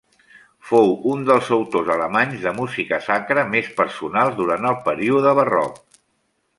[0.69, 5.83] Fou un dels autors alemanys de música sacra més personals durant el període barroc.